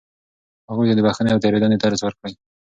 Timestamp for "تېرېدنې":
1.43-1.77